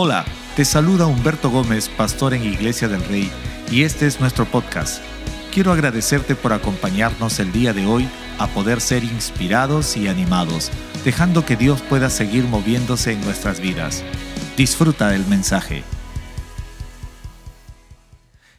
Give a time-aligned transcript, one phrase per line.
[0.00, 3.28] Hola, te saluda Humberto Gómez, pastor en Iglesia del Rey,
[3.68, 5.02] y este es nuestro podcast.
[5.52, 8.08] Quiero agradecerte por acompañarnos el día de hoy
[8.38, 10.70] a poder ser inspirados y animados,
[11.04, 14.04] dejando que Dios pueda seguir moviéndose en nuestras vidas.
[14.56, 15.82] Disfruta del mensaje.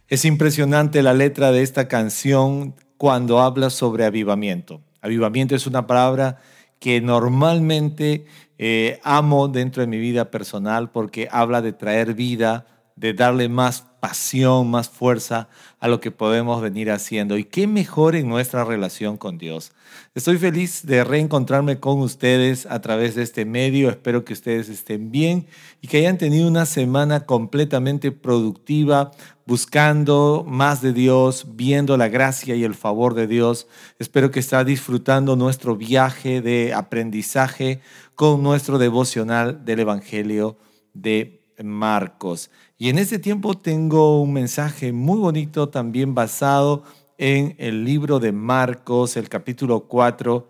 [0.09, 4.81] Es impresionante la letra de esta canción cuando habla sobre avivamiento.
[4.99, 6.41] Avivamiento es una palabra
[6.79, 8.25] que normalmente
[8.59, 13.85] eh, amo dentro de mi vida personal porque habla de traer vida, de darle más
[13.99, 15.47] pasión, más fuerza
[15.79, 17.37] a lo que podemos venir haciendo.
[17.37, 19.71] Y qué mejor en nuestra relación con Dios.
[20.13, 23.89] Estoy feliz de reencontrarme con ustedes a través de este medio.
[23.89, 25.47] Espero que ustedes estén bien
[25.81, 29.11] y que hayan tenido una semana completamente productiva,
[29.45, 33.67] buscando más de Dios, viendo la gracia y el favor de Dios.
[33.99, 37.79] Espero que está disfrutando nuestro viaje de aprendizaje
[38.15, 40.57] con nuestro devocional del Evangelio
[40.93, 42.51] de Marcos.
[42.81, 46.83] Y en este tiempo tengo un mensaje muy bonito también basado
[47.17, 50.47] en el libro de Marcos, el capítulo 4,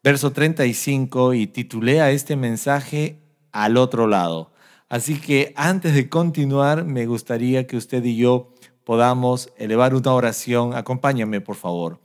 [0.00, 3.18] verso 35, y titulé a este mensaje
[3.50, 4.52] Al otro lado.
[4.88, 8.52] Así que antes de continuar, me gustaría que usted y yo
[8.84, 10.74] podamos elevar una oración.
[10.74, 11.98] Acompáñame, por favor.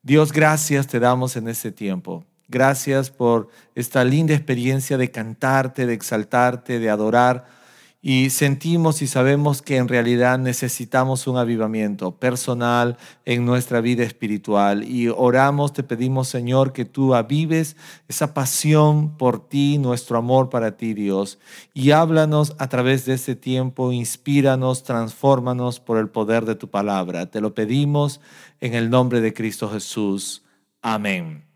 [0.00, 2.24] Dios, gracias te damos en este tiempo.
[2.46, 7.63] Gracias por esta linda experiencia de cantarte, de exaltarte, de adorar
[8.06, 14.86] y sentimos y sabemos que en realidad necesitamos un avivamiento personal en nuestra vida espiritual.
[14.86, 20.76] Y oramos, te pedimos Señor que tú avives esa pasión por ti, nuestro amor para
[20.76, 21.38] ti Dios.
[21.72, 27.30] Y háblanos a través de este tiempo, inspíranos, transfórmanos por el poder de tu palabra.
[27.30, 28.20] Te lo pedimos
[28.60, 30.44] en el nombre de Cristo Jesús.
[30.82, 31.46] Amén.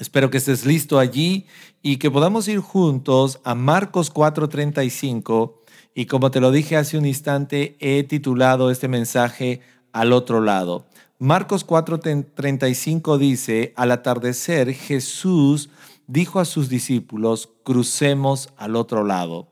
[0.00, 1.46] Espero que estés listo allí
[1.82, 5.60] y que podamos ir juntos a Marcos 4:35
[5.94, 9.60] y como te lo dije hace un instante, he titulado este mensaje
[9.92, 10.86] al otro lado.
[11.18, 15.70] Marcos 4:35 dice, al atardecer Jesús
[16.06, 19.48] dijo a sus discípulos, crucemos al otro lado.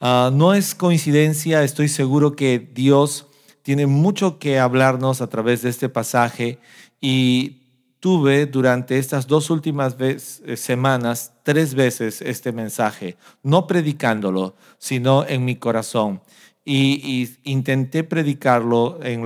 [0.00, 3.26] Ah, no es coincidencia, estoy seguro que Dios
[3.62, 6.58] tiene mucho que hablarnos a través de este pasaje
[7.00, 7.61] y
[8.02, 15.44] tuve durante estas dos últimas eh, semanas tres veces este mensaje, no predicándolo, sino en
[15.44, 16.20] mi corazón.
[16.64, 19.22] Y, intenté predicarlo en,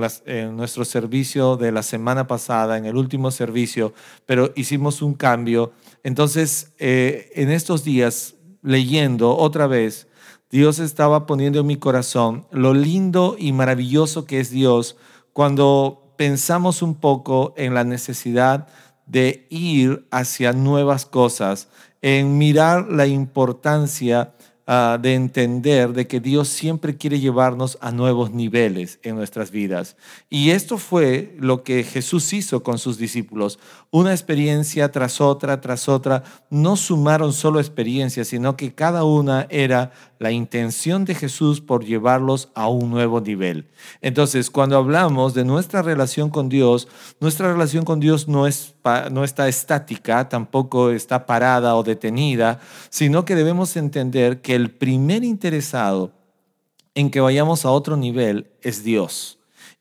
[0.55, 3.95] nuestro servicio de la semana pasada, en el último servicio,
[4.27, 5.71] pero hicimos un cambio.
[6.03, 10.07] Entonces, eh, en estos días, leyendo otra vez,
[10.51, 14.97] Dios estaba poniendo en mi corazón lo lindo y maravilloso que es Dios
[15.33, 18.67] cuando pensamos un poco en la necesidad
[19.05, 21.69] de ir hacia nuevas cosas,
[22.01, 24.33] en mirar la importancia
[24.69, 29.95] Ah, de entender de que Dios siempre quiere llevarnos a nuevos niveles en nuestras vidas.
[30.29, 33.59] Y esto fue lo que Jesús hizo con sus discípulos.
[33.91, 36.23] Una experiencia tras otra, tras otra.
[36.49, 42.49] No sumaron solo experiencias, sino que cada una era la intención de Jesús por llevarlos
[42.55, 43.67] a un nuevo nivel.
[44.01, 46.87] Entonces, cuando hablamos de nuestra relación con Dios,
[47.19, 48.75] nuestra relación con Dios no, es,
[49.11, 55.23] no está estática, tampoco está parada o detenida, sino que debemos entender que el primer
[55.23, 56.11] interesado
[56.95, 59.37] en que vayamos a otro nivel es Dios.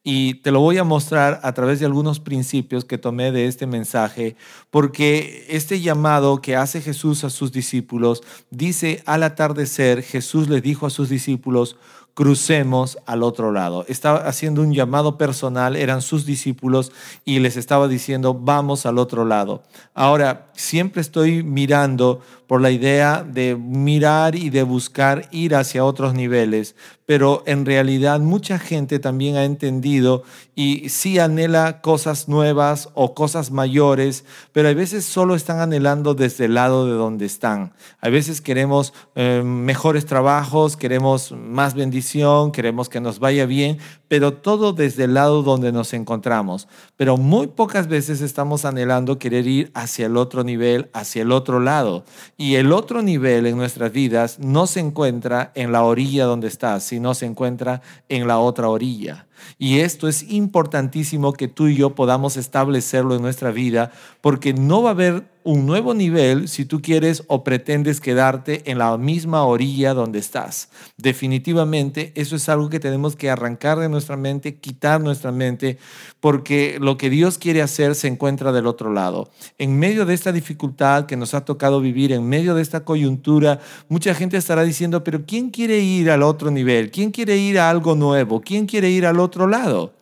[0.08, 3.66] Y te lo voy a mostrar a través de algunos principios que tomé de este
[3.66, 4.36] mensaje,
[4.70, 10.86] porque este llamado que hace Jesús a sus discípulos, dice al atardecer, Jesús le dijo
[10.86, 11.76] a sus discípulos,
[12.16, 13.84] crucemos al otro lado.
[13.88, 16.90] Estaba haciendo un llamado personal, eran sus discípulos
[17.26, 19.64] y les estaba diciendo, vamos al otro lado.
[19.92, 26.14] Ahora, siempre estoy mirando por la idea de mirar y de buscar ir hacia otros
[26.14, 26.74] niveles,
[27.06, 30.24] pero en realidad mucha gente también ha entendido
[30.56, 36.46] y sí anhela cosas nuevas o cosas mayores, pero a veces solo están anhelando desde
[36.46, 37.72] el lado de donde están.
[38.00, 44.34] A veces queremos eh, mejores trabajos, queremos más bendición, queremos que nos vaya bien, pero
[44.34, 46.68] todo desde el lado donde nos encontramos.
[46.97, 51.60] Pero muy pocas veces estamos anhelando querer ir hacia el otro nivel, hacia el otro
[51.60, 52.04] lado.
[52.36, 56.84] Y el otro nivel en nuestras vidas no se encuentra en la orilla donde estás,
[56.84, 59.26] sino se encuentra en la otra orilla.
[59.59, 64.83] Y esto es importantísimo que tú y yo podamos establecerlo en nuestra vida, porque no
[64.83, 69.44] va a haber un nuevo nivel si tú quieres o pretendes quedarte en la misma
[69.44, 70.71] orilla donde estás.
[70.97, 75.78] Definitivamente eso es algo que tenemos que arrancar de nuestra mente, quitar nuestra mente,
[76.18, 79.30] porque lo que Dios quiere hacer se encuentra del otro lado.
[79.56, 83.60] En medio de esta dificultad que nos ha tocado vivir, en medio de esta coyuntura,
[83.88, 86.91] mucha gente estará diciendo, pero ¿quién quiere ir al otro nivel?
[86.91, 88.41] ¿Quién quiere ir a algo nuevo?
[88.41, 89.92] ¿Quién quiere ir al otro lado?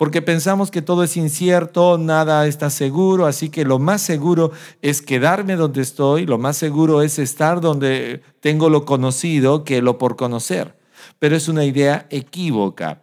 [0.00, 5.02] porque pensamos que todo es incierto, nada está seguro, así que lo más seguro es
[5.02, 10.16] quedarme donde estoy, lo más seguro es estar donde tengo lo conocido que lo por
[10.16, 10.74] conocer.
[11.18, 13.02] Pero es una idea equívoca,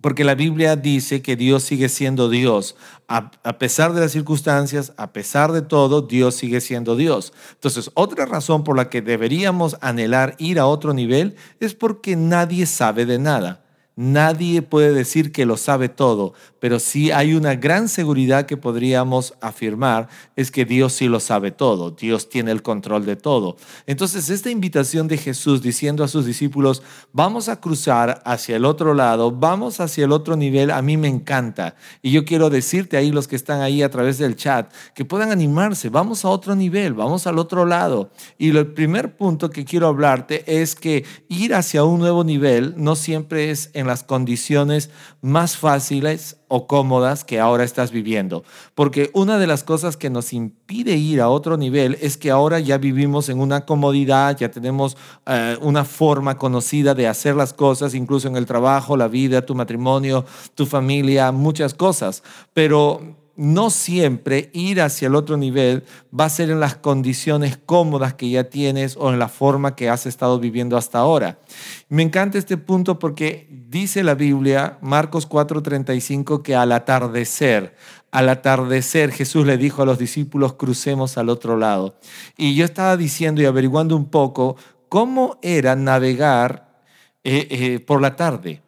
[0.00, 2.76] porque la Biblia dice que Dios sigue siendo Dios.
[3.08, 7.34] A, pesar de las circunstancias, a pesar de todo, Dios sigue siendo Dios.
[7.52, 12.64] Entonces, otra razón por la que deberíamos anhelar ir a otro nivel es porque nadie
[12.64, 13.61] sabe de nada.
[13.96, 16.32] Nadie puede decir que lo sabe todo,
[16.62, 21.50] pero sí hay una gran seguridad que podríamos afirmar, es que Dios sí lo sabe
[21.50, 23.56] todo, Dios tiene el control de todo.
[23.84, 28.94] Entonces, esta invitación de Jesús diciendo a sus discípulos, vamos a cruzar hacia el otro
[28.94, 31.74] lado, vamos hacia el otro nivel, a mí me encanta.
[32.00, 35.32] Y yo quiero decirte ahí, los que están ahí a través del chat, que puedan
[35.32, 38.12] animarse, vamos a otro nivel, vamos al otro lado.
[38.38, 42.94] Y el primer punto que quiero hablarte es que ir hacia un nuevo nivel no
[42.94, 44.90] siempre es en las condiciones
[45.22, 48.44] más fáciles o cómodas que ahora estás viviendo.
[48.74, 52.60] Porque una de las cosas que nos impide ir a otro nivel es que ahora
[52.60, 57.94] ya vivimos en una comodidad, ya tenemos eh, una forma conocida de hacer las cosas,
[57.94, 62.22] incluso en el trabajo, la vida, tu matrimonio, tu familia, muchas cosas.
[62.52, 65.82] Pero no siempre ir hacia el otro nivel
[66.16, 69.90] va a ser en las condiciones cómodas que ya tienes o en la forma que
[69.90, 71.40] has estado viviendo hasta ahora.
[71.88, 77.74] Me encanta este punto porque dice la Biblia, Marcos 4:35, que al atardecer,
[78.12, 81.96] al atardecer Jesús le dijo a los discípulos, crucemos al otro lado.
[82.36, 84.54] Y yo estaba diciendo y averiguando un poco
[84.88, 86.78] cómo era navegar
[87.24, 88.62] eh, eh, por la tarde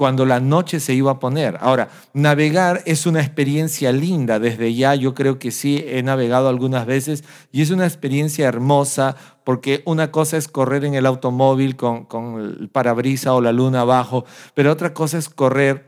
[0.00, 1.58] cuando la noche se iba a poner.
[1.60, 4.38] Ahora, navegar es una experiencia linda.
[4.38, 9.14] Desde ya yo creo que sí, he navegado algunas veces y es una experiencia hermosa
[9.44, 12.06] porque una cosa es correr en el automóvil con,
[12.40, 14.24] el parabrisa o la luna abajo,
[14.54, 15.84] pero otra cosa es correr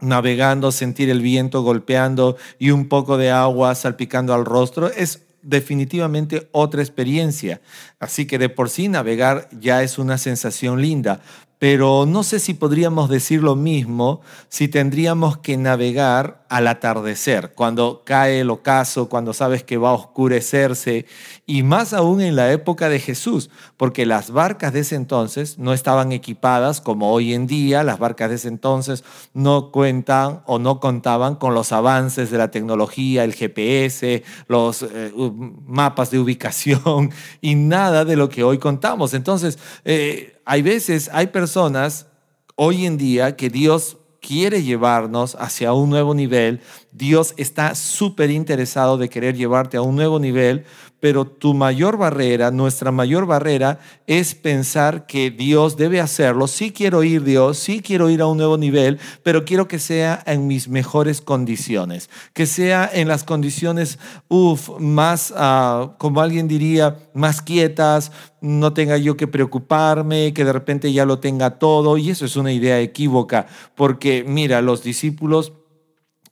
[0.00, 4.88] navegando, sentir el viento golpeando y un poco de agua salpicando al rostro.
[4.88, 7.60] Es definitivamente otra experiencia.
[8.00, 11.20] Así que de por sí navegar ya es una sensación linda,
[11.58, 18.02] pero no sé si podríamos decir lo mismo si tendríamos que navegar al atardecer, cuando
[18.04, 21.06] cae el ocaso, cuando sabes que va a oscurecerse,
[21.46, 25.72] y más aún en la época de Jesús, porque las barcas de ese entonces no
[25.72, 29.02] estaban equipadas como hoy en día, las barcas de ese entonces
[29.32, 35.12] no cuentan o no contaban con los avances de la tecnología, el GPS, los eh,
[35.66, 37.10] mapas de ubicación
[37.40, 39.14] y nada de lo que hoy contamos.
[39.14, 42.06] Entonces, eh, hay veces, hay personas
[42.54, 46.60] hoy en día que Dios quiere llevarnos hacia un nuevo nivel.
[46.92, 50.64] Dios está súper interesado de querer llevarte a un nuevo nivel,
[51.00, 56.46] pero tu mayor barrera, nuestra mayor barrera es pensar que Dios debe hacerlo.
[56.46, 60.22] Sí quiero ir, Dios, sí quiero ir a un nuevo nivel, pero quiero que sea
[60.26, 63.98] en mis mejores condiciones, que sea en las condiciones,
[64.28, 70.52] uff, más, uh, como alguien diría, más quietas, no tenga yo que preocuparme, que de
[70.52, 71.98] repente ya lo tenga todo.
[71.98, 75.52] Y eso es una idea equívoca, porque mira, los discípulos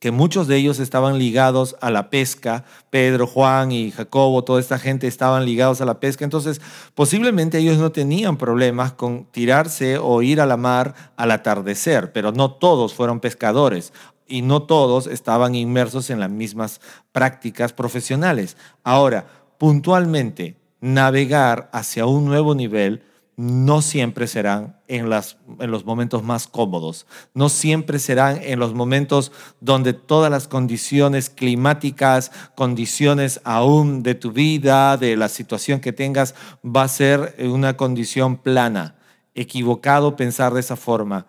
[0.05, 4.79] que muchos de ellos estaban ligados a la pesca, Pedro, Juan y Jacobo, toda esta
[4.79, 6.61] gente estaban ligados a la pesca, entonces
[6.95, 12.32] posiblemente ellos no tenían problemas con tirarse o ir a la mar al atardecer, pero
[12.32, 13.94] no todos fueron pescadores
[14.27, 18.58] y no todos estaban inmersos en las mismas prácticas profesionales.
[18.82, 19.25] Ahora,
[19.56, 23.05] puntualmente, navegar hacia un nuevo nivel
[23.36, 29.93] no siempre serán en, los momentos más cómodos, no siempre serán en los momentos donde
[29.93, 36.82] todas las condiciones climáticas, condiciones aún de tu vida, de la situación que tengas, va
[36.84, 38.96] a ser una condición plana.
[39.34, 41.26] Equivocado pensar de esa forma.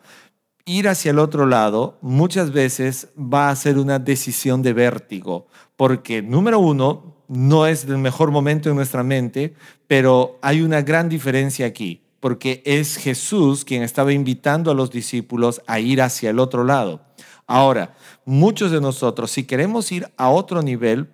[0.66, 6.22] Ir hacia el otro lado muchas veces va a ser una decisión de vértigo, porque
[6.22, 9.54] número uno, no es el mejor momento en nuestra mente,
[9.88, 15.62] pero hay una gran diferencia aquí, porque es Jesús quien estaba invitando a los discípulos
[15.68, 17.02] a ir hacia el otro lado.
[17.48, 21.10] Ahora, muchos de nosotros, si queremos ir a otro nivel,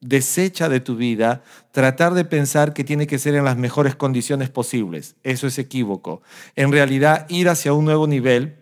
[0.00, 4.48] desecha de tu vida tratar de pensar que tiene que ser en las mejores condiciones
[4.50, 5.16] posibles.
[5.22, 6.22] Eso es equívoco.
[6.56, 8.56] En realidad, ir hacia un nuevo nivel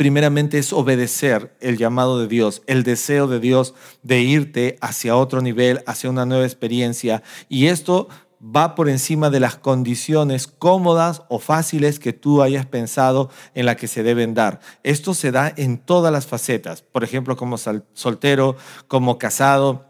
[0.00, 5.42] primeramente es obedecer el llamado de Dios, el deseo de Dios de irte hacia otro
[5.42, 7.22] nivel, hacia una nueva experiencia.
[7.50, 8.08] Y esto
[8.42, 13.76] va por encima de las condiciones cómodas o fáciles que tú hayas pensado en la
[13.76, 14.60] que se deben dar.
[14.84, 18.56] Esto se da en todas las facetas, por ejemplo, como soltero,
[18.88, 19.84] como casado,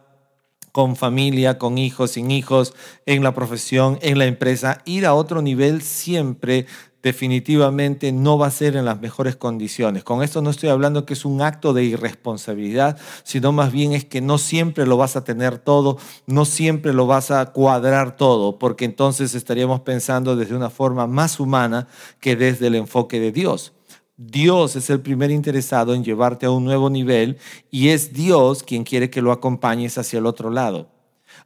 [0.73, 2.75] con familia, con hijos, sin hijos,
[3.07, 4.83] en la profesión, en la empresa.
[4.85, 6.67] Ir a otro nivel siempre
[7.03, 10.05] definitivamente no va a ser en las mejores condiciones.
[10.05, 14.05] Con esto no estoy hablando que es un acto de irresponsabilidad, sino más bien es
[14.05, 18.59] que no siempre lo vas a tener todo, no siempre lo vas a cuadrar todo,
[18.59, 21.89] porque entonces estaríamos pensando desde una forma más humana
[22.21, 23.73] que desde el enfoque de Dios.
[24.17, 27.39] Dios es el primer interesado en llevarte a un nuevo nivel
[27.71, 31.00] y es Dios quien quiere que lo acompañes hacia el otro lado.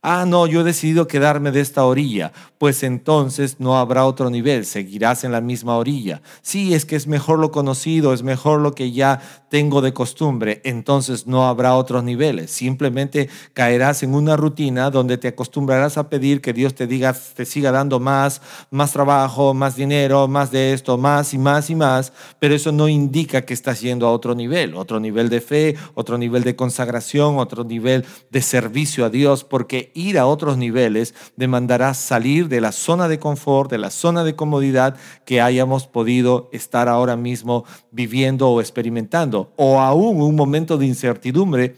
[0.07, 4.67] Ah, no, yo he decidido quedarme de esta orilla, pues entonces no habrá otro nivel,
[4.67, 6.21] seguirás en la misma orilla.
[6.43, 10.61] Sí, es que es mejor lo conocido, es mejor lo que ya tengo de costumbre,
[10.65, 12.51] entonces no habrá otros niveles.
[12.51, 17.47] Simplemente caerás en una rutina donde te acostumbrarás a pedir que Dios te diga, te
[17.47, 22.13] siga dando más, más trabajo, más dinero, más de esto, más y más y más,
[22.39, 26.19] pero eso no indica que estás yendo a otro nivel, otro nivel de fe, otro
[26.19, 31.95] nivel de consagración, otro nivel de servicio a Dios, porque ir a otros niveles demandará
[31.95, 36.89] salir de la zona de confort, de la zona de comodidad que hayamos podido estar
[36.89, 41.77] ahora mismo viviendo o experimentando, o aún un momento de incertidumbre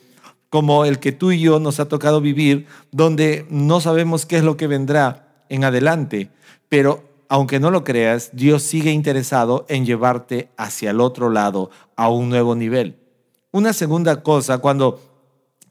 [0.51, 4.45] como el que tú y yo nos ha tocado vivir, donde no sabemos qué es
[4.45, 6.31] lo que vendrá en adelante,
[6.69, 12.09] pero aunque no lo creas, Dios sigue interesado en llevarte hacia el otro lado, a
[12.09, 12.97] un nuevo nivel.
[13.51, 15.01] Una segunda cosa, cuando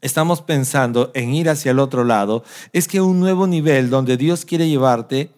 [0.06, 4.44] estamos pensando en ir hacia el otro lado, es que un nuevo nivel donde Dios
[4.44, 5.30] quiere llevarte,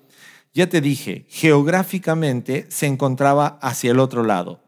[0.53, 4.61] ya te dije, geográficamente se encontraba hacia el otro lado,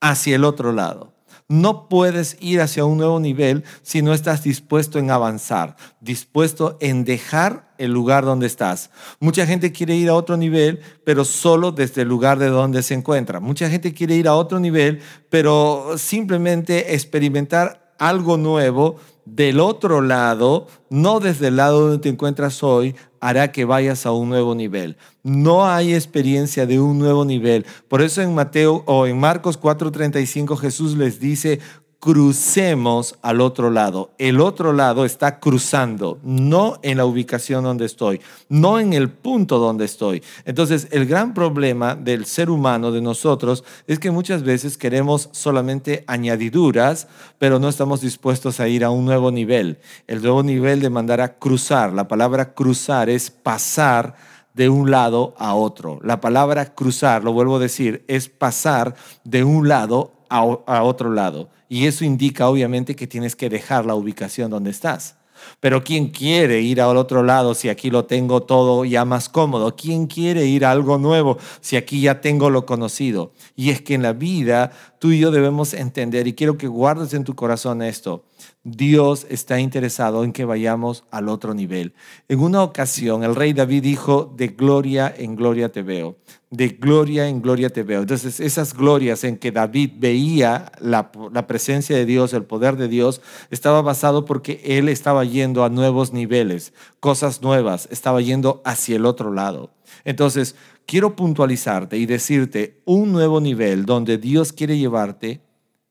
[0.00, 1.14] hacia el otro lado.
[1.48, 7.04] No puedes ir hacia un nuevo nivel si no estás dispuesto en avanzar, dispuesto en
[7.04, 8.90] dejar el lugar donde estás.
[9.18, 12.94] Mucha gente quiere ir a otro nivel, pero solo desde el lugar de donde se
[12.94, 13.40] encuentra.
[13.40, 20.66] Mucha gente quiere ir a otro nivel, pero simplemente experimentar algo nuevo del otro lado,
[20.88, 24.96] no desde el lado donde te encuentras hoy, hará que vayas a un nuevo nivel.
[25.22, 27.66] No hay experiencia de un nuevo nivel.
[27.88, 31.60] Por eso en Mateo o en Marcos 4:35 Jesús les dice,
[32.00, 34.10] crucemos al otro lado.
[34.16, 39.58] El otro lado está cruzando, no en la ubicación donde estoy, no en el punto
[39.58, 40.22] donde estoy.
[40.46, 46.02] Entonces, el gran problema del ser humano, de nosotros, es que muchas veces queremos solamente
[46.06, 47.06] añadiduras,
[47.38, 49.78] pero no estamos dispuestos a ir a un nuevo nivel.
[50.06, 51.92] El nuevo nivel demandará cruzar.
[51.92, 54.14] La palabra cruzar es pasar
[54.54, 56.00] de un lado a otro.
[56.02, 61.50] La palabra cruzar, lo vuelvo a decir, es pasar de un lado otro lado.
[61.68, 65.16] Y eso indica obviamente que tienes que dejar la ubicación donde estás.
[65.60, 69.74] Pero ¿quién quiere ir al otro lado si aquí lo tengo todo ya más cómodo?
[69.76, 73.32] ¿Quién quiere ir a algo nuevo si aquí ya tengo lo conocido?
[73.56, 77.14] Y es que en la vida tú y yo debemos entender, y quiero que guardes
[77.14, 78.24] en tu corazón esto,
[78.62, 81.94] Dios está interesado en que vayamos al otro nivel.
[82.28, 86.18] En una ocasión, el rey David dijo, de gloria en gloria te veo,
[86.50, 88.02] de gloria en gloria te veo.
[88.02, 91.10] Entonces, esas glorias en que David veía la,
[91.46, 96.12] presencia de Dios, el poder de Dios, estaba basado porque él estaba yendo a nuevos
[96.12, 99.72] niveles, cosas nuevas, estaba yendo hacia el otro lado.
[100.04, 105.40] Entonces, quiero puntualizarte y decirte, un nuevo nivel donde Dios quiere llevarte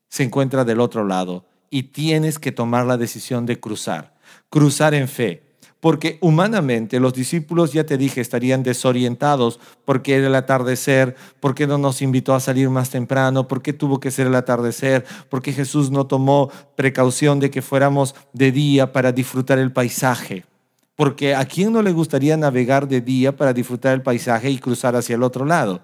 [0.08, 4.14] se encuentra del otro lado y tienes que tomar la decisión de cruzar,
[4.50, 5.50] cruzar en fe.
[5.80, 11.78] Porque humanamente los discípulos, ya te dije, estarían desorientados porque era el atardecer, porque no
[11.78, 16.06] nos invitó a salir más temprano, porque tuvo que ser el atardecer, porque Jesús no
[16.06, 20.44] tomó precaución de que fuéramos de día para disfrutar el paisaje.
[20.96, 24.94] Porque a quién no le gustaría navegar de día para disfrutar el paisaje y cruzar
[24.96, 25.80] hacia el otro lado.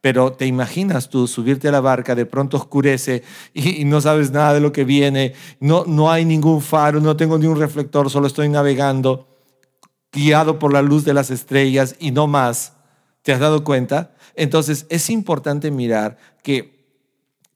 [0.00, 3.22] Pero te imaginas tú subirte a la barca, de pronto oscurece
[3.54, 7.38] y, no sabes nada de lo que viene, no, no hay ningún faro, no tengo
[7.38, 9.26] ni un reflector, solo estoy navegando,
[10.12, 12.74] guiado por la luz de las estrellas y no más.
[13.22, 14.14] ¿Te has dado cuenta?
[14.36, 16.76] Entonces es importante mirar que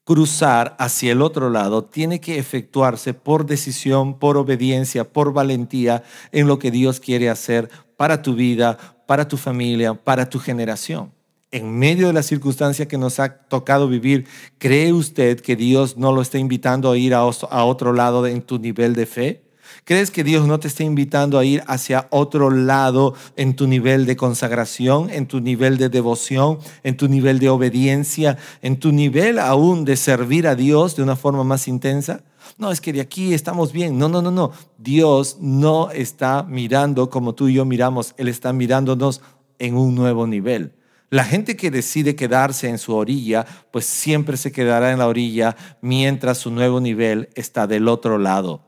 [0.04, 6.48] cruzar hacia el otro lado tiene que efectuarse por decisión, por obediencia, por valentía en
[6.48, 11.12] lo que Dios quiere hacer para tu vida, para tu familia, para tu generación
[11.52, 14.26] en medio de la circunstancia que nos ha tocado vivir,
[14.58, 18.58] ¿cree usted que Dios no lo está invitando a ir a, otro lado en tu
[18.58, 19.42] nivel de fe?
[19.84, 24.04] ¿Crees que Dios no te está invitando a ir hacia otro lado en tu nivel
[24.04, 29.38] de consagración, en tu nivel de devoción, en tu nivel de obediencia, en tu nivel
[29.38, 32.22] aún de servir a Dios de una forma más intensa?
[32.58, 33.96] No, es que de aquí estamos bien.
[33.98, 34.52] No, no, no, no.
[34.76, 38.14] Dios no está mirando como tú y yo miramos.
[38.18, 39.22] Él está mirándonos
[39.58, 40.74] en un nuevo nivel.
[41.10, 45.56] La gente que decide quedarse en su orilla, pues siempre se quedará en la orilla
[45.80, 48.62] mientras su nuevo nivel está del otro lado.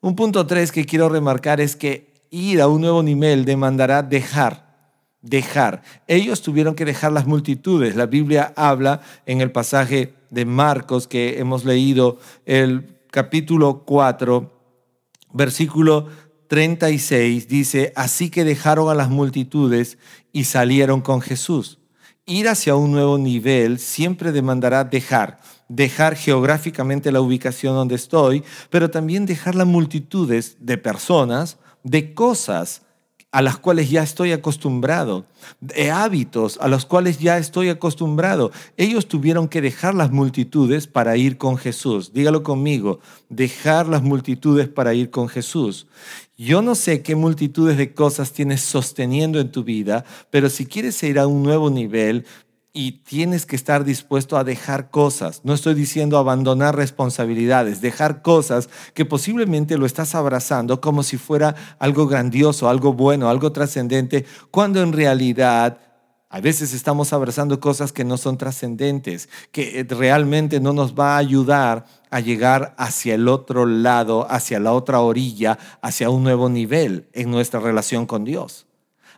[0.00, 4.64] Un punto tres que quiero remarcar es que ir a un nuevo nivel demandará dejar,
[5.20, 5.82] dejar.
[6.06, 7.96] Ellos tuvieron que dejar las multitudes.
[7.96, 14.50] La Biblia habla en el pasaje de Marcos que hemos leído, el capítulo 4,
[15.34, 16.08] versículo
[16.54, 19.98] 36, dice, así que dejaron a las multitudes
[20.30, 21.80] y salieron con Jesús.
[22.26, 28.88] Ir hacia un nuevo nivel siempre demandará dejar dejar geográficamente la ubicación donde estoy, pero
[28.88, 32.82] también dejar las multitudes de personas, de cosas
[33.34, 35.26] a las cuales ya estoy acostumbrado,
[35.60, 38.52] de hábitos a los cuales ya estoy acostumbrado.
[38.76, 42.12] Ellos tuvieron que dejar las multitudes para ir con Jesús.
[42.12, 45.88] Dígalo conmigo, dejar las multitudes para ir con Jesús.
[46.36, 51.00] Yo no sé qué multitudes de cosas tienes sosteniendo en tu vida, pero si quieres
[51.04, 52.26] ir a un nuevo nivel,
[52.76, 55.42] y tienes que estar dispuesto a dejar cosas.
[55.44, 61.54] No estoy diciendo abandonar responsabilidades, dejar cosas que posiblemente lo estás abrazando como si fuera
[61.78, 65.78] algo grandioso, algo bueno, algo trascendente, cuando en realidad
[66.34, 71.14] a veces estamos abrazando cosas que no son trascendentes, que eh, realmente no nos va
[71.14, 76.48] a ayudar a llegar hacia el otro lado, hacia la otra orilla, hacia un nuevo
[76.48, 78.66] nivel en nuestra relación con Dios.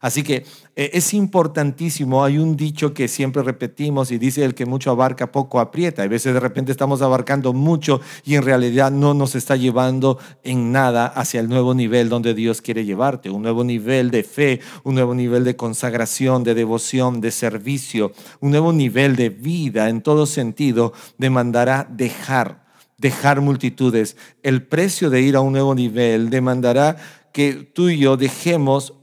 [0.01, 0.45] Así que
[0.77, 5.33] eh, es importantísimo, hay un dicho que siempre repetimos y dice el que mucho abarca,
[5.33, 6.03] poco aprieta.
[6.03, 10.73] A veces de repente estamos abarcando mucho y en realidad no nos está llevando en
[10.73, 14.95] nada hacia el nuevo nivel donde Dios quiere llevarte, un nuevo nivel de fe, un
[14.95, 20.27] nuevo nivel de consagración, de devoción, de servicio, un nuevo nivel de vida en todo
[20.27, 22.67] sentido demandará dejar
[22.99, 24.17] dejar multitudes.
[24.43, 26.97] El precio de ir a un nuevo nivel demandará
[27.33, 28.95] que tú y yo dejemos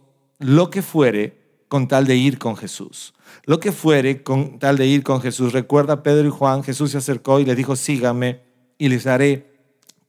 [0.44, 3.14] lo que fuere con tal de ir con Jesús.
[3.46, 5.54] Lo que fuere con tal de ir con Jesús.
[5.54, 8.42] Recuerda Pedro y Juan, Jesús se acercó y le dijo, sígame
[8.78, 9.53] y les haré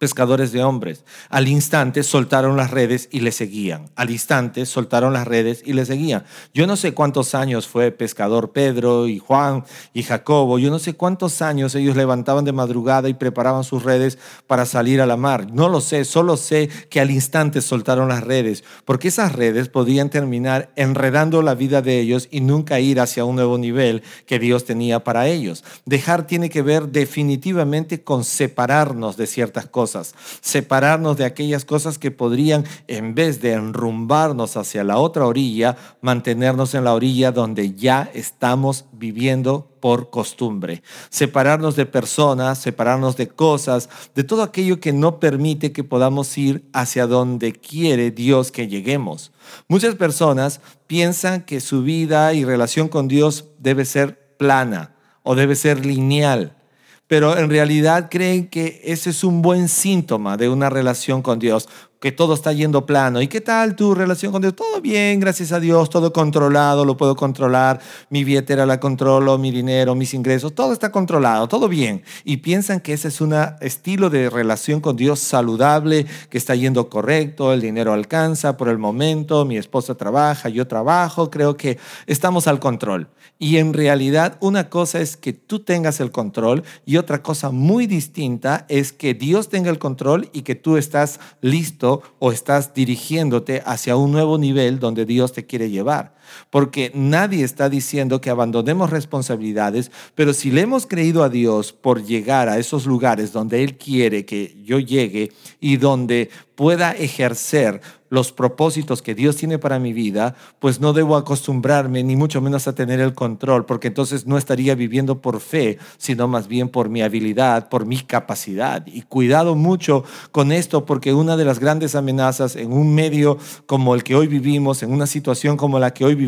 [0.05, 1.03] pescadores de hombres.
[1.31, 3.87] Al instante soltaron las redes y le seguían.
[3.97, 6.25] Al instante soltaron las redes y le seguían.
[6.53, 10.59] Yo no sé cuántos años fue pescador Pedro y Juan y Jacobo.
[10.59, 15.01] Yo no sé cuántos años ellos levantaban de madrugada y preparaban sus redes para salir
[15.01, 15.51] a la mar.
[15.51, 20.11] No lo sé, solo sé que al instante soltaron las redes, porque esas redes podían
[20.11, 24.67] terminar enredando la vida de ellos y nunca ir hacia un nuevo nivel que Dios
[24.67, 25.65] tenía para ellos.
[25.87, 29.94] Dejar tiene que ver definitivamente con separarnos de ciertas cosas
[30.41, 36.75] separarnos de aquellas cosas que podrían, en vez de enrumbarnos hacia la otra orilla, mantenernos
[36.75, 40.83] en la orilla donde ya estamos viviendo por costumbre.
[41.11, 46.65] Separarnos de personas, separarnos de cosas, de todo aquello que no permite que podamos ir
[46.73, 49.33] hacia donde quiere Dios que lleguemos.
[49.69, 55.55] Muchas personas piensan que su vida y relación con Dios debe ser plana o debe
[55.55, 56.57] ser lineal
[57.07, 61.69] pero en realidad creen que ese es un buen síntoma de una relación con Dios
[62.05, 63.23] que todo está yendo plano.
[63.23, 64.55] ¿Y qué tal tu relación con Dios?
[64.55, 69.51] Todo bien, gracias a Dios, todo controlado, lo puedo controlar, mi billetera la controlo, mi
[69.51, 72.03] dinero, mis ingresos, todo está controlado, todo bien.
[72.23, 76.91] Y piensan que ese es un estilo de relación con Dios saludable, que está yendo
[76.91, 82.47] correcto, el dinero alcanza por el momento, mi esposa trabaja, yo trabajo, creo que estamos
[82.49, 83.09] al control.
[83.39, 87.87] Y en realidad una cosa es que tú tengas el control y otra cosa muy
[87.87, 93.63] distinta es que Dios tenga el control y que tú estás listo o estás dirigiéndote
[93.65, 96.15] hacia un nuevo nivel donde Dios te quiere llevar.
[96.51, 102.05] Porque nadie está diciendo que abandonemos responsabilidades, pero si le hemos creído a Dios por
[102.05, 108.31] llegar a esos lugares donde Él quiere que yo llegue y donde pueda ejercer los
[108.31, 112.75] propósitos que Dios tiene para mi vida, pues no debo acostumbrarme ni mucho menos a
[112.75, 117.03] tener el control, porque entonces no estaría viviendo por fe, sino más bien por mi
[117.03, 118.87] habilidad, por mi capacidad.
[118.87, 123.97] Y cuidado mucho con esto, porque una de las grandes amenazas en un medio como
[123.97, 126.24] el que hoy vivimos, en una situación como la que hoy vivimos,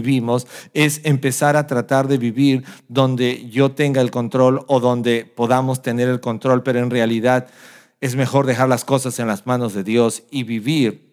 [0.75, 6.09] es empezar a tratar de vivir donde yo tenga el control o donde podamos tener
[6.09, 7.49] el control, pero en realidad
[8.01, 11.07] es mejor dejar las cosas en las manos de Dios y vivir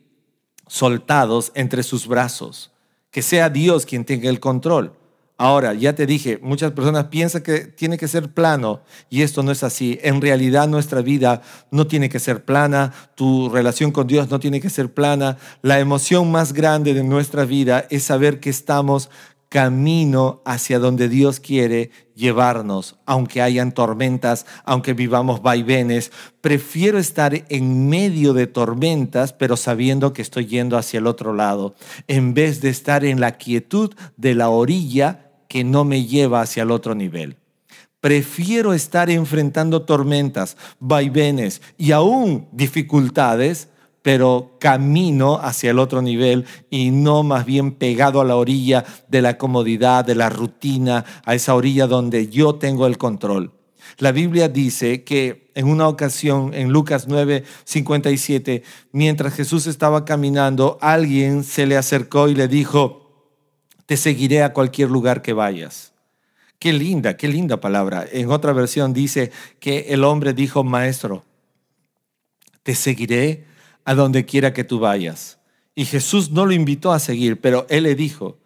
[0.68, 2.72] soltados entre sus brazos.
[3.12, 4.94] Que sea Dios quien tenga el control.
[5.36, 9.52] Ahora, ya te dije, muchas personas piensan que tiene que ser plano y esto no
[9.52, 10.00] es así.
[10.04, 11.42] En realidad nuestra vida
[11.72, 15.38] no tiene que ser plana, tu relación con Dios no tiene que ser plana.
[15.64, 19.10] La emoción más grande de nuestra vida es saber que estamos
[19.54, 26.12] camino hacia donde Dios quiere llevarnos, aunque hayan tormentas, aunque vivamos vaivenes.
[26.42, 31.76] Prefiero estar en medio de tormentas, pero sabiendo que estoy yendo hacia el otro lado,
[32.08, 36.64] en vez de estar en la quietud de la orilla que no me lleva hacia
[36.64, 37.38] el otro nivel.
[38.00, 43.68] Prefiero estar enfrentando tormentas, vaivenes y aún dificultades
[44.04, 49.22] pero camino hacia el otro nivel y no más bien pegado a la orilla de
[49.22, 53.54] la comodidad, de la rutina, a esa orilla donde yo tengo el control.
[53.98, 60.78] La Biblia dice que en una ocasión, en Lucas 9, 57, mientras Jesús estaba caminando,
[60.82, 63.32] alguien se le acercó y le dijo,
[63.86, 65.94] te seguiré a cualquier lugar que vayas.
[66.60, 68.06] Qué linda, qué linda palabra.
[68.12, 71.24] En otra versión dice que el hombre dijo, maestro,
[72.64, 73.53] te seguiré
[73.86, 75.40] a donde quiera que tú vayas.
[75.76, 78.38] Y Jesús no lo invitó a seguir, pero él le dijo.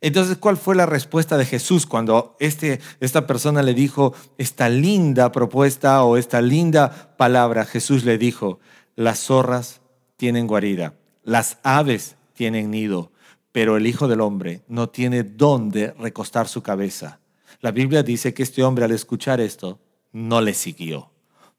[0.00, 5.32] Entonces, ¿cuál fue la respuesta de Jesús cuando este, esta persona le dijo esta linda
[5.32, 7.64] propuesta o esta linda palabra?
[7.64, 8.60] Jesús le dijo,
[8.94, 9.80] las zorras
[10.16, 10.94] tienen guarida,
[11.24, 13.10] las aves tienen nido,
[13.52, 17.20] pero el Hijo del Hombre no tiene dónde recostar su cabeza.
[17.60, 19.80] La Biblia dice que este hombre al escuchar esto
[20.12, 21.10] no le siguió,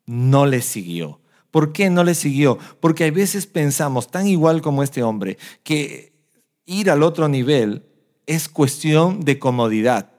[0.06, 1.20] no le siguió.
[1.52, 2.58] ¿Por qué no le siguió?
[2.80, 6.14] Porque a veces pensamos, tan igual como este hombre, que
[6.66, 7.86] ir al otro nivel
[8.26, 10.12] es cuestión de comodidad.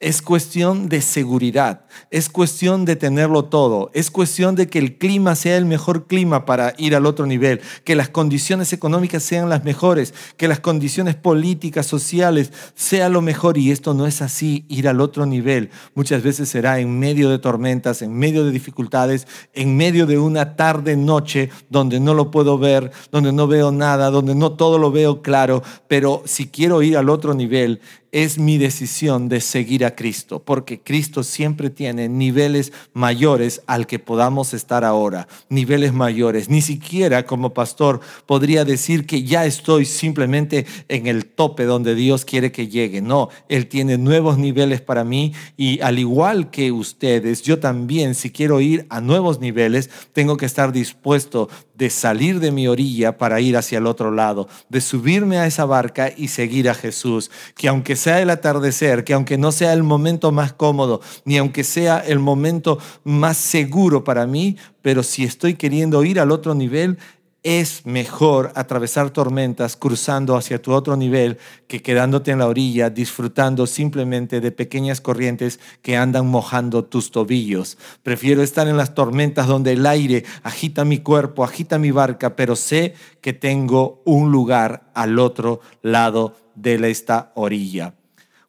[0.00, 5.34] Es cuestión de seguridad, es cuestión de tenerlo todo, es cuestión de que el clima
[5.34, 9.64] sea el mejor clima para ir al otro nivel, que las condiciones económicas sean las
[9.64, 14.88] mejores, que las condiciones políticas, sociales sean lo mejor y esto no es así, ir
[14.88, 15.70] al otro nivel.
[15.94, 20.56] Muchas veces será en medio de tormentas, en medio de dificultades, en medio de una
[20.56, 24.90] tarde noche donde no lo puedo ver, donde no veo nada, donde no todo lo
[24.90, 27.80] veo claro, pero si quiero ir al otro nivel
[28.14, 33.98] es mi decisión de seguir a Cristo, porque Cristo siempre tiene niveles mayores al que
[33.98, 36.48] podamos estar ahora, niveles mayores.
[36.48, 42.24] Ni siquiera como pastor podría decir que ya estoy simplemente en el tope donde Dios
[42.24, 43.02] quiere que llegue.
[43.02, 48.30] No, Él tiene nuevos niveles para mí y al igual que ustedes, yo también si
[48.30, 53.40] quiero ir a nuevos niveles, tengo que estar dispuesto de salir de mi orilla para
[53.40, 57.30] ir hacia el otro lado, de subirme a esa barca y seguir a Jesús.
[57.56, 61.64] Que aunque sea el atardecer, que aunque no sea el momento más cómodo, ni aunque
[61.64, 66.98] sea el momento más seguro para mí, pero si estoy queriendo ir al otro nivel,
[67.44, 73.66] es mejor atravesar tormentas cruzando hacia tu otro nivel que quedándote en la orilla disfrutando
[73.66, 77.76] simplemente de pequeñas corrientes que andan mojando tus tobillos.
[78.02, 82.56] Prefiero estar en las tormentas donde el aire agita mi cuerpo, agita mi barca, pero
[82.56, 87.94] sé que tengo un lugar al otro lado de esta orilla.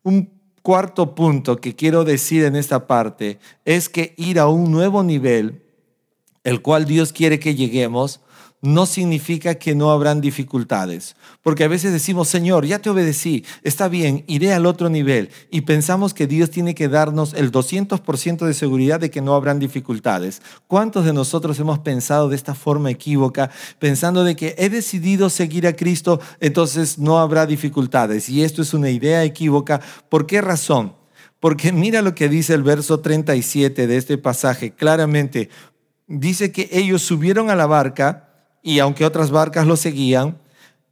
[0.04, 0.32] Un
[0.62, 5.64] cuarto punto que quiero decir en esta parte es que ir a un nuevo nivel,
[6.46, 8.22] el cual Dios quiere que lleguemos,
[8.62, 11.16] no significa que no habrán dificultades.
[11.42, 15.30] Porque a veces decimos, Señor, ya te obedecí, está bien, iré al otro nivel.
[15.52, 19.60] Y pensamos que Dios tiene que darnos el 200% de seguridad de que no habrán
[19.60, 20.42] dificultades.
[20.68, 25.68] ¿Cuántos de nosotros hemos pensado de esta forma equívoca, pensando de que he decidido seguir
[25.68, 28.30] a Cristo, entonces no habrá dificultades?
[28.30, 29.82] Y esto es una idea equívoca.
[30.10, 30.96] ¿Por qué razón?
[31.40, 35.50] Porque mira lo que dice el verso 37 de este pasaje, claramente.
[36.08, 38.25] Dice que ellos subieron a la barca
[38.66, 40.40] y aunque otras barcas lo seguían,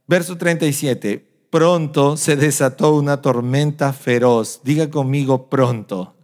[0.06, 4.60] verso 37, pronto se desató una tormenta feroz.
[4.62, 6.14] Diga conmigo pronto.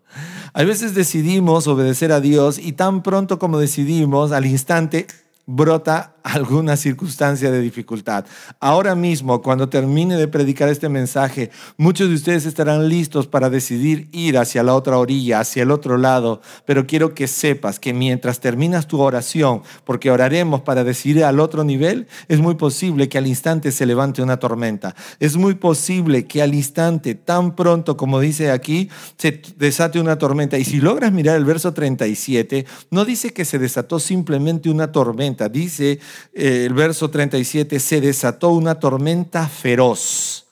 [0.52, 5.08] A veces decidimos obedecer a Dios y tan pronto como decidimos, al instante
[5.44, 8.24] brota alguna circunstancia de dificultad.
[8.60, 14.08] Ahora mismo, cuando termine de predicar este mensaje, muchos de ustedes estarán listos para decidir
[14.12, 18.40] ir hacia la otra orilla, hacia el otro lado, pero quiero que sepas que mientras
[18.40, 23.26] terminas tu oración, porque oraremos para decidir al otro nivel, es muy posible que al
[23.26, 24.94] instante se levante una tormenta.
[25.18, 30.58] Es muy posible que al instante, tan pronto como dice aquí, se desate una tormenta.
[30.58, 35.48] Y si logras mirar el verso 37, no dice que se desató simplemente una tormenta,
[35.48, 36.00] dice
[36.32, 40.46] eh, el verso 37, se desató una tormenta feroz,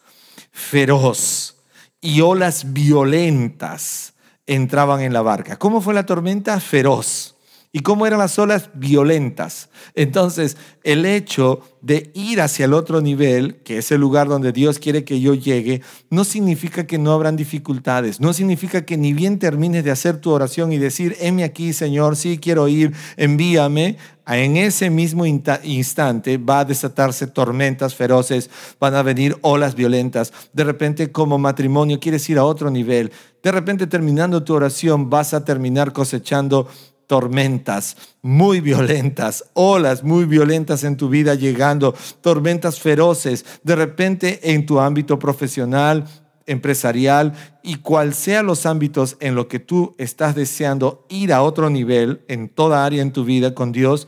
[0.53, 1.57] feroz,
[2.01, 4.15] y olas violentas
[4.47, 5.57] entraban en la barca.
[5.57, 6.59] ¿Cómo fue la tormenta?
[6.61, 7.38] Feroz.
[7.71, 8.71] ¿Y cómo eran las olas?
[8.75, 9.69] Violentas.
[9.95, 14.79] Entonces, el hecho de ir hacia el otro nivel, que es el lugar donde Dios
[14.79, 19.39] quiere que yo llegue, no significa que no habrán dificultades, no significa que ni bien
[19.39, 23.99] termines de hacer tu oración y decir, heme aquí, Señor, sí quiero ir, envíame.
[24.27, 28.51] En ese mismo instante va a desatarse tormentas feroces,
[28.81, 30.33] van a venir olas violentas.
[30.53, 33.11] De repente, como matrimonio, quieres ir a otro nivel.
[33.43, 36.69] De repente, terminando tu oración, vas a terminar cosechando
[37.09, 44.67] tormentas muy violentas, olas muy violentas en tu vida llegando, tormentas feroces, de repente en
[44.67, 46.05] tu ámbito profesional,
[46.47, 51.71] empresarial y cual sea los ámbitos en lo que tú estás deseando ir a otro
[51.71, 54.07] nivel en toda área en tu vida con Dios,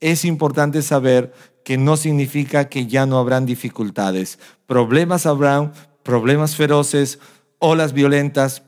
[0.00, 1.32] es importante saber
[1.64, 4.38] que no significa que ya no habrán dificultades.
[4.66, 7.18] Problemas habrán, problemas feroces,
[7.58, 8.62] olas violentas,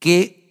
[0.00, 0.41] que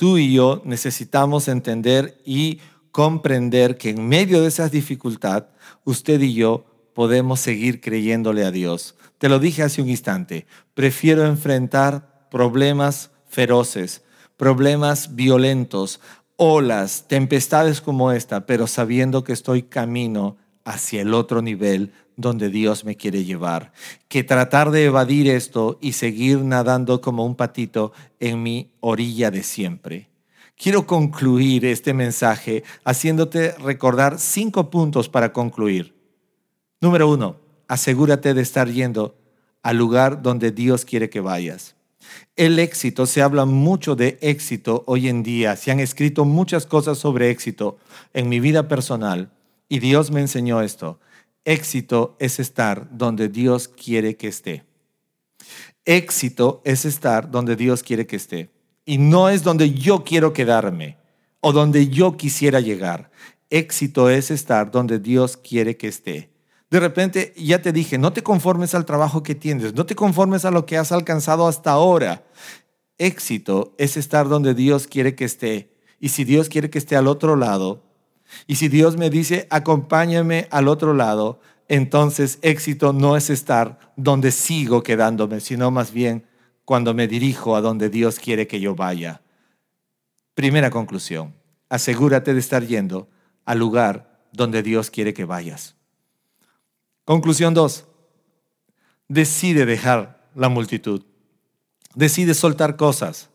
[0.00, 2.60] tú y yo necesitamos entender y
[2.90, 5.50] comprender que en medio de esas dificultades,
[5.84, 8.94] usted y yo podemos seguir creyéndole a Dios.
[9.18, 14.02] Te lo dije hace un instante, prefiero enfrentar problemas feroces,
[14.38, 16.00] problemas violentos,
[16.36, 22.84] olas, tempestades como esta, pero sabiendo que estoy camino hacia el otro nivel donde Dios
[22.84, 23.72] me quiere llevar,
[24.08, 29.42] que tratar de evadir esto y seguir nadando como un patito en mi orilla de
[29.42, 30.08] siempre.
[30.56, 35.94] Quiero concluir este mensaje haciéndote recordar cinco puntos para concluir.
[36.80, 39.16] Número uno, asegúrate de estar yendo
[39.62, 41.76] al lugar donde Dios quiere que vayas.
[42.36, 46.98] El éxito, se habla mucho de éxito hoy en día, se han escrito muchas cosas
[46.98, 47.78] sobre éxito
[48.14, 49.30] en mi vida personal
[49.68, 50.98] y Dios me enseñó esto.
[51.44, 54.64] Éxito es estar donde Dios quiere que esté.
[55.84, 58.50] Éxito es estar donde Dios quiere que esté.
[58.84, 60.98] Y no es donde yo quiero quedarme
[61.40, 63.10] o donde yo quisiera llegar.
[63.48, 66.30] Éxito es estar donde Dios quiere que esté.
[66.70, 70.44] De repente, ya te dije, no te conformes al trabajo que tienes, no te conformes
[70.44, 72.24] a lo que has alcanzado hasta ahora.
[72.98, 75.74] Éxito es estar donde Dios quiere que esté.
[75.98, 77.89] Y si Dios quiere que esté al otro lado,
[78.46, 84.32] y si Dios me dice, acompáñame al otro lado, entonces éxito no es estar donde
[84.32, 86.26] sigo quedándome, sino más bien
[86.64, 89.22] cuando me dirijo a donde Dios quiere que yo vaya.
[90.34, 91.34] Primera conclusión,
[91.68, 93.08] asegúrate de estar yendo
[93.44, 95.76] al lugar donde Dios quiere que vayas.
[97.04, 97.86] Conclusión dos,
[99.08, 101.04] decide dejar la multitud,
[101.94, 103.30] decide soltar cosas.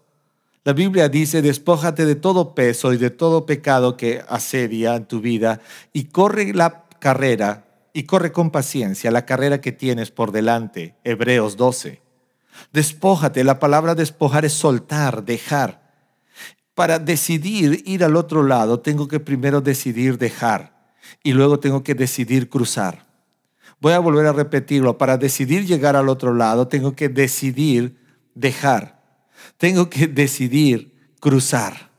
[0.66, 5.22] La Biblia dice, despójate de todo peso y de todo pecado que asedia en tu
[5.22, 5.62] vida
[5.94, 10.96] y corre la carrera y corre con paciencia la carrera que tienes por delante.
[11.04, 12.02] Hebreos 12.
[12.74, 15.94] Despójate, la palabra despojar es soltar, dejar.
[16.74, 21.94] Para decidir ir al otro lado, tengo que primero decidir dejar y luego tengo que
[21.94, 23.06] decidir cruzar.
[23.80, 24.98] Voy a volver a repetirlo.
[24.98, 28.00] Para decidir llegar al otro lado, tengo que decidir
[28.34, 28.95] dejar
[29.58, 31.92] tengo que decidir cruzar.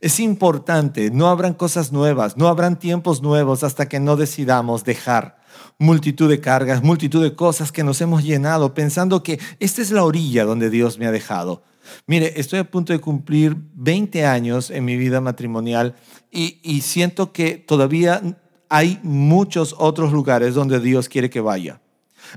[0.00, 5.36] Es importante, no habrán cosas nuevas, no habrán tiempos nuevos hasta que no decidamos dejar
[5.78, 10.04] multitud de cargas, multitud de cosas que nos hemos llenado pensando que esta es la
[10.04, 11.62] orilla donde Dios me ha dejado.
[12.06, 15.94] Mire, estoy a punto de cumplir 20 años en mi vida matrimonial
[16.30, 18.20] y, siento que todavía
[18.68, 21.80] hay muchos otros lugares donde Dios quiere que vaya.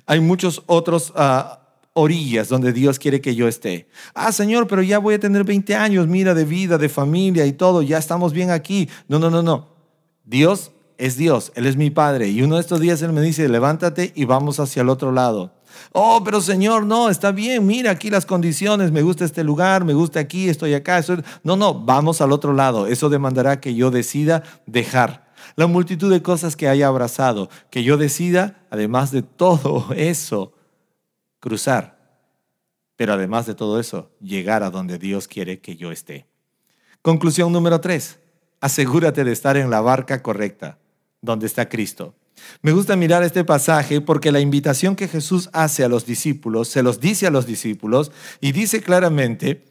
[0.05, 1.59] Hay muchos otros uh,
[1.99, 3.88] orillas donde Dios quiere que yo esté.
[4.13, 7.53] Ah, Señor, pero ya voy a tener 20 años, mira, de vida, de familia y
[7.53, 8.89] todo, ya estamos bien aquí.
[9.07, 9.69] No, no, no, no.
[10.25, 12.29] Dios es Dios, Él es mi Padre.
[12.29, 15.53] Y uno de estos días Él me dice, levántate y vamos hacia el otro lado.
[15.91, 19.93] Oh, pero Señor, no, está bien, mira aquí las condiciones, me gusta este lugar, me
[19.93, 21.03] gusta aquí, estoy acá.
[21.43, 22.88] No, no, vamos al otro lado.
[22.88, 27.97] Eso demandará que yo decida dejar la multitud de cosas que haya abrazado, que yo
[27.97, 30.53] decida, además de todo eso,
[31.39, 31.99] cruzar,
[32.95, 36.28] pero además de todo eso, llegar a donde Dios quiere que yo esté.
[37.02, 38.19] Conclusión número tres,
[38.60, 40.78] asegúrate de estar en la barca correcta,
[41.21, 42.15] donde está Cristo.
[42.62, 46.84] Me gusta mirar este pasaje porque la invitación que Jesús hace a los discípulos, se
[46.84, 49.65] los dice a los discípulos y dice claramente,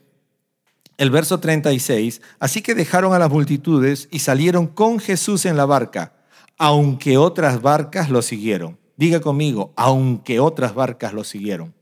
[0.96, 5.64] el verso 36, así que dejaron a las multitudes y salieron con Jesús en la
[5.64, 6.14] barca,
[6.56, 8.78] aunque otras barcas lo siguieron.
[8.98, 11.72] Diga conmigo, aunque otras barcas lo siguieron.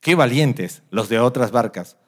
[0.00, 1.98] Qué valientes los de otras barcas.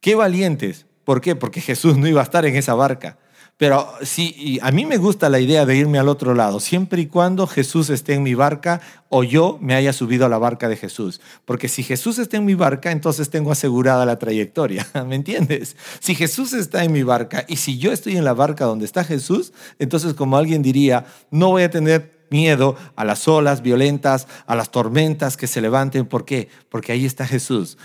[0.00, 0.86] Qué valientes.
[1.04, 1.36] ¿Por qué?
[1.36, 3.18] Porque Jesús no iba a estar en esa barca.
[3.58, 7.06] Pero sí, a mí me gusta la idea de irme al otro lado, siempre y
[7.06, 10.76] cuando Jesús esté en mi barca o yo me haya subido a la barca de
[10.76, 11.20] Jesús.
[11.44, 15.76] Porque si Jesús está en mi barca, entonces tengo asegurada la trayectoria, ¿me entiendes?
[16.00, 19.04] Si Jesús está en mi barca y si yo estoy en la barca donde está
[19.04, 24.56] Jesús, entonces como alguien diría, no voy a tener miedo a las olas violentas, a
[24.56, 26.06] las tormentas que se levanten.
[26.06, 26.48] ¿Por qué?
[26.68, 27.78] Porque ahí está Jesús.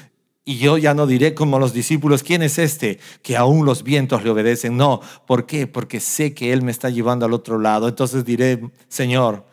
[0.44, 3.00] Y yo ya no diré como los discípulos, ¿quién es este?
[3.22, 4.78] Que aún los vientos le obedecen.
[4.78, 5.68] No, ¿por qué?
[5.68, 7.90] Porque sé que Él me está llevando al otro lado.
[7.90, 9.46] Entonces diré, Señor,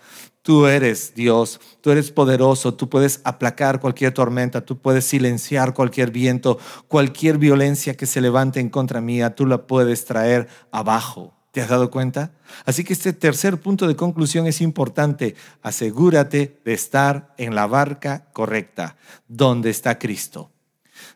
[0.42, 6.12] tú eres Dios, tú eres poderoso, tú puedes aplacar cualquier tormenta, tú puedes silenciar cualquier
[6.12, 11.33] viento, cualquier violencia que se levante en contra mía, tú la puedes traer abajo.
[11.54, 12.32] ¿Te has dado cuenta?
[12.64, 15.36] Así que este tercer punto de conclusión es importante.
[15.62, 18.96] Asegúrate de estar en la barca correcta,
[19.28, 20.50] donde está Cristo.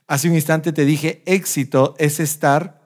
[0.07, 2.81] Hace un instante te dije, éxito es estar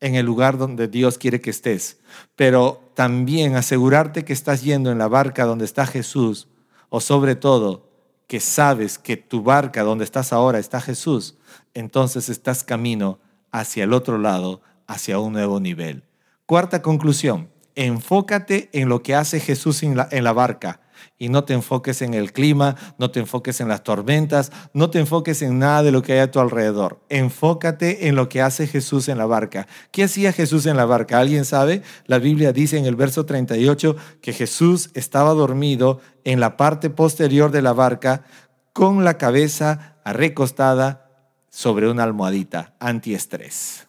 [0.00, 2.00] en el lugar donde Dios quiere que estés,
[2.36, 6.48] pero también asegurarte que estás yendo en la barca donde está Jesús,
[6.90, 7.88] o sobre todo
[8.26, 11.38] que sabes que tu barca donde estás ahora está Jesús,
[11.72, 13.20] entonces estás camino
[13.52, 16.07] hacia el otro lado, hacia un nuevo nivel.
[16.48, 20.80] Cuarta conclusión, enfócate en lo que hace Jesús en la, barca
[21.18, 24.98] y no te enfoques en el clima, no te enfoques en las tormentas, no te
[24.98, 27.04] enfoques en nada de lo que hay a tu alrededor.
[27.10, 29.66] Enfócate en lo que hace Jesús en la barca.
[29.90, 31.20] ¿Qué hacía Jesús en la barca?
[31.20, 31.82] ¿Alguien sabe?
[32.06, 37.50] La Biblia dice en el verso 38 que Jesús estaba dormido en la parte posterior
[37.50, 38.24] de la barca
[38.72, 41.10] con la cabeza recostada
[41.50, 43.87] sobre una almohadita antiestrés.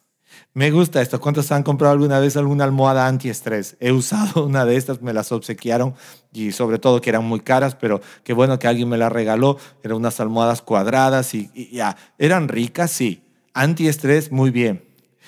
[0.59, 1.21] Me gusta esto.
[1.21, 3.77] ¿Cuántos han comprado alguna vez alguna almohada antiestrés?
[3.79, 5.95] He usado una de estas, me las obsequiaron
[6.33, 9.57] y sobre todo que eran muy caras, pero qué bueno que alguien me la regaló.
[9.83, 13.23] Eran unas almohadas cuadradas y, ya, eran ricas, sí.
[13.53, 14.83] Antiestrés, muy bien.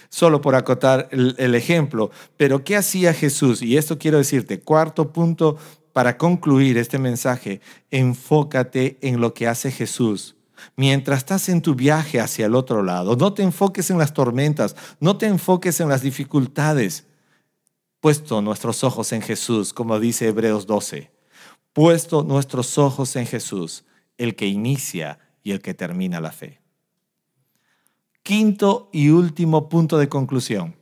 [0.09, 2.11] Solo por acotar el ejemplo.
[2.35, 3.61] Pero ¿qué hacía Jesús?
[3.61, 5.55] Y esto quiero decirte, cuarto punto
[5.93, 10.35] para concluir este mensaje, enfócate en lo que hace Jesús
[10.75, 13.15] mientras estás en tu viaje hacia el otro lado.
[13.15, 17.05] No te enfoques en las tormentas, no te enfoques en las dificultades.
[17.99, 21.11] Puesto nuestros ojos en Jesús, como dice Hebreos 12.
[21.73, 23.85] Puesto nuestros ojos en Jesús,
[24.17, 26.61] el que inicia y el que termina la fe.
[28.23, 30.75] Quinto y último punto de conclusión.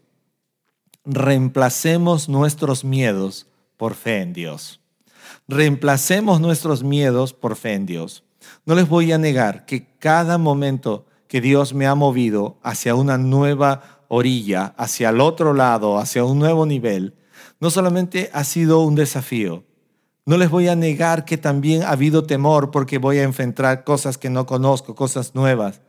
[1.06, 4.82] Reemplacemos nuestros miedos por fe en Dios.
[5.48, 8.24] Reemplacemos nuestros miedos por fe en Dios.
[8.66, 13.18] No les voy a negar que cada momento que Dios me ha movido hacia una
[13.18, 17.16] nueva orilla, hacia el otro lado, hacia un nuevo nivel,
[17.60, 19.64] no solamente ha sido un desafío,
[20.30, 24.20] no les voy a negar que también ha habido temor porque voy a enfrentar cosas
[24.20, 25.82] que no conozco, cosas nuevas.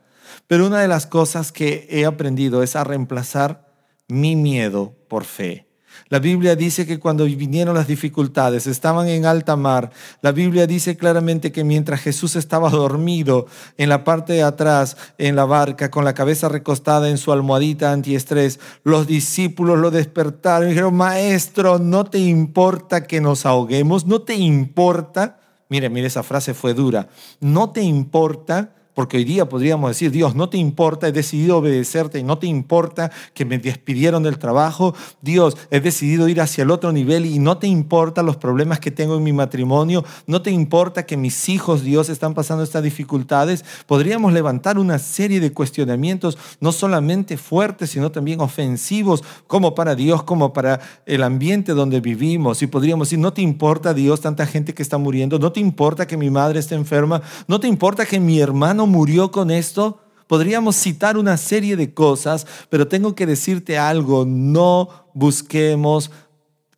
[0.47, 3.71] Pero una de las cosas que he aprendido es a reemplazar
[4.07, 5.67] mi miedo por fe.
[6.11, 9.91] La Biblia dice que cuando vinieron las dificultades, estaban en alta mar.
[10.21, 13.47] La Biblia dice claramente que mientras Jesús estaba dormido
[13.77, 17.93] en la parte de atrás, en la barca, con la cabeza recostada en su almohadita
[17.93, 24.05] antiestrés, los discípulos lo despertaron y dijeron, Maestro, ¿no te importa que nos ahoguemos?
[24.05, 25.39] ¿No te importa?
[25.69, 27.07] Mire, mire, esa frase fue dura.
[27.39, 28.73] ¿No te importa?
[28.93, 32.47] Porque hoy día podríamos decir, Dios, no te importa, he decidido obedecerte y no te
[32.47, 34.93] importa que me despidieron del trabajo.
[35.21, 38.91] Dios, he decidido ir hacia el otro nivel y no te importa los problemas que
[38.91, 40.03] tengo en mi matrimonio.
[40.27, 43.63] No te importa que mis hijos, Dios, están pasando estas dificultades.
[43.85, 50.23] Podríamos levantar una serie de cuestionamientos, no solamente fuertes, sino también ofensivos, como para Dios,
[50.23, 52.61] como para el ambiente donde vivimos.
[52.61, 55.39] Y podríamos decir, no te importa, Dios, tanta gente que está muriendo.
[55.39, 57.21] No te importa que mi madre esté enferma.
[57.47, 59.99] No te importa que mi hermano murió con esto?
[60.27, 66.11] Podríamos citar una serie de cosas, pero tengo que decirte algo, no busquemos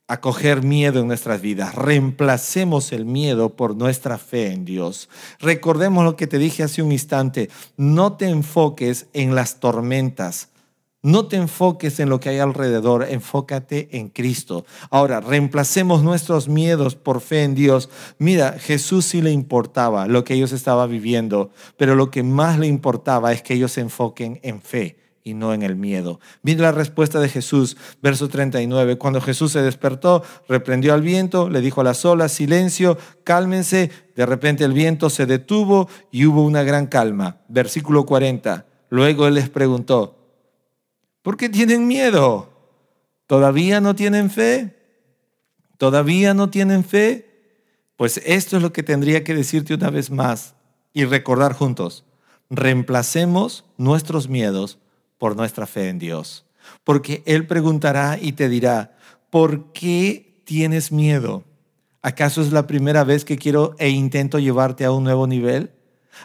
[0.08, 1.76] acoger miedo en nuestras vidas.
[1.76, 5.10] Reemplacemos el miedo por nuestra fe en Dios.
[5.40, 10.50] Recordemos lo que te dije hace un instante, no te enfoques en las tormentas,
[11.04, 14.66] no te enfoques en lo que hay alrededor, enfócate en Cristo.
[14.90, 17.90] Ahora, reemplacemos nuestros miedos por fe en Dios.
[18.18, 22.68] Mira, Jesús sí le importaba lo que ellos estaban viviendo, pero lo que más le
[22.68, 26.22] importaba es que ellos se enfoquen en fe y no en el miedo.
[26.42, 28.98] Mira la respuesta de Jesús, verso 39.
[28.98, 33.92] Cuando Jesús se despertó, reprendió al viento, le dijo a las olas, silencio, cálmense.
[34.16, 37.42] De repente el viento se detuvo y hubo una gran calma.
[37.50, 38.66] Versículo 40.
[38.90, 40.23] Luego él les preguntó,
[41.24, 42.50] ¿Por qué tienen miedo?
[43.28, 44.76] ¿Todavía no tienen fe?
[45.78, 47.30] ¿Todavía no tienen fe?
[47.96, 50.56] Pues esto es lo que tendría que decirte una vez más
[50.94, 52.04] y recordar juntos.
[52.50, 54.78] Reemplacemos nuestros miedos
[55.18, 56.46] por nuestra fe en Dios.
[56.84, 58.96] porque Él preguntará y te dirá,
[59.30, 61.44] ¿por qué tienes miedo?
[62.02, 65.72] ¿Acaso es la primera vez que quiero e intento llevarte a un nuevo nivel?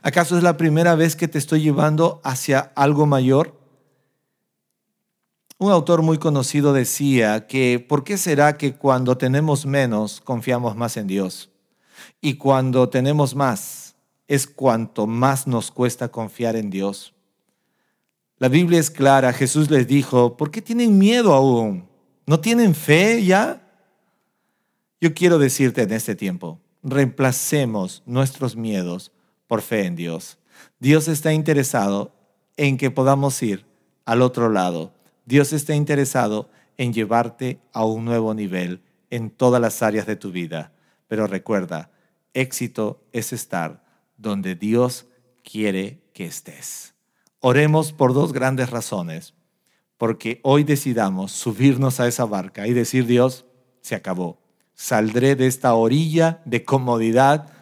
[0.02, 3.57] ¿Acaso es la primera vez que te estoy llevando hacia algo mayor?
[5.60, 10.96] Un autor muy conocido decía que ¿por qué será que cuando tenemos menos confiamos más
[10.96, 11.50] en Dios?
[12.20, 13.96] Y cuando tenemos más
[14.28, 17.12] es cuanto más nos cuesta confiar en Dios.
[18.36, 21.88] La Biblia es clara, Jesús les dijo, ¿por qué tienen miedo aún?
[22.24, 23.60] ¿No tienen fe ya?
[25.00, 29.10] Yo quiero decirte en este tiempo, reemplacemos nuestros miedos
[29.48, 30.38] por fe en Dios.
[30.78, 32.12] Dios está interesado
[32.56, 33.66] en que podamos ir
[34.04, 34.92] al otro lado.
[35.28, 36.48] Dios está interesado
[36.78, 40.72] en llevarte a un nuevo nivel en todas las áreas de tu vida.
[41.06, 41.90] Pero recuerda,
[42.32, 43.84] éxito es estar
[44.16, 45.06] donde Dios
[45.44, 46.94] quiere que estés.
[47.40, 49.34] Oremos por dos grandes razones.
[49.98, 53.44] Porque hoy decidamos subirnos a esa barca y decir, Dios,
[53.82, 54.40] se acabó.
[54.72, 57.52] Saldré de esta orilla de comodidad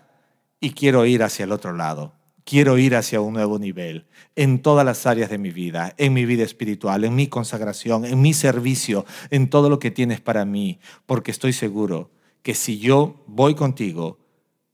[0.61, 2.16] y quiero ir hacia el otro lado.
[2.47, 6.25] Quiero ir hacia un nuevo nivel en todas las áreas de mi vida, en mi
[6.25, 10.79] vida espiritual, en mi consagración, en mi servicio, en todo lo que tienes para mí,
[11.07, 12.13] porque estoy seguro
[12.45, 14.21] que si yo voy contigo,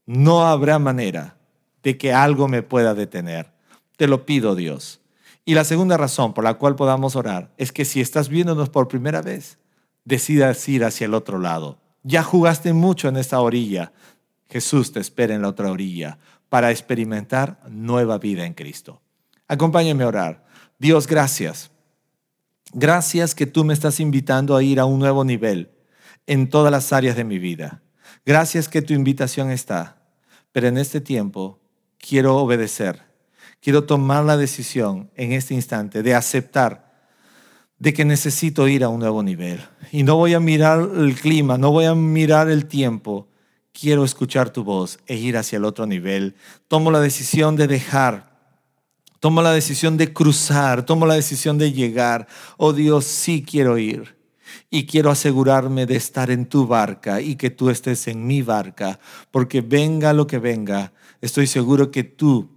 [0.05, 1.39] no habrá manera
[1.83, 3.55] de que algo me pueda detener.
[3.97, 5.01] Te lo pido, Dios.
[5.47, 8.87] Y la segunda razón por la cual podamos orar es que si estás viéndonos por
[8.87, 9.59] primera vez,
[10.05, 11.79] decidas ir hacia el otro lado.
[12.03, 13.95] Ya jugaste mucho en esta orilla.
[14.51, 16.19] Jesús te espera en la otra orilla
[16.53, 19.01] para experimentar nueva vida en Cristo.
[19.49, 20.45] Acompáñame a orar.
[20.79, 21.71] Dios, gracias.
[22.75, 25.71] Gracias que tú me estás invitando a ir a un nuevo nivel
[26.27, 27.81] en todas las áreas de mi vida.
[28.27, 30.03] Gracias que tu invitación está.
[30.53, 31.59] Pero en este tiempo
[31.97, 33.11] quiero obedecer
[33.63, 36.93] quiero tomar la decisión en este instante de aceptar
[37.79, 39.61] de que necesito ir a un nuevo nivel.
[39.91, 43.29] Y no voy a mirar el clima, no voy a mirar el tiempo.
[43.73, 46.37] Quiero escuchar tu voz e ir hacia el otro nivel.
[46.69, 48.33] Tomo la decisión de dejar.
[49.19, 50.85] Tomo la decisión de cruzar.
[50.85, 52.27] Tomo la decisión de llegar.
[52.59, 54.17] Oh Dios, sí quiero ir.
[54.71, 59.01] Y quiero asegurarme de estar en tu barca y que tú estés en mi barca.
[59.31, 62.52] Porque venga lo que venga, estoy seguro que tú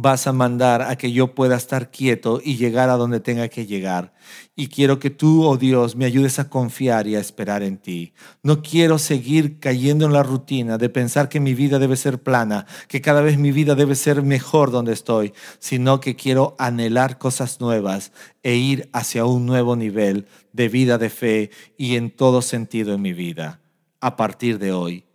[0.00, 3.66] vas a mandar a que yo pueda estar quieto y llegar a donde tenga que
[3.66, 4.14] llegar.
[4.54, 8.14] Y quiero que tú, oh Dios, me ayudes a confiar y a esperar en ti.
[8.44, 12.64] No quiero seguir cayendo en la rutina de pensar que mi vida debe ser plana,
[12.86, 17.60] que cada vez mi vida debe ser mejor donde estoy, sino que quiero anhelar cosas
[17.60, 18.12] nuevas
[18.44, 23.02] e ir hacia un nuevo nivel de vida de fe y en todo sentido en
[23.02, 23.60] mi vida
[24.00, 25.07] a partir de hoy.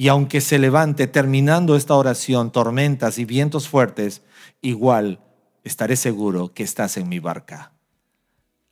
[0.00, 4.22] Y aunque se levante terminando esta oración tormentas y vientos fuertes,
[4.62, 5.20] igual
[5.62, 7.72] estaré seguro que estás en mi barca.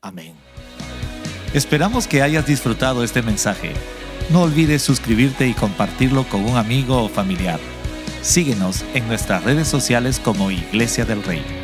[0.01, 0.33] Amén.
[1.53, 3.74] Esperamos que hayas disfrutado este mensaje.
[4.31, 7.61] No olvides suscribirte y compartirlo con un amigo o familiar.
[8.22, 11.57] Síguenos en nuestras redes sociales como Iglesia del Rey.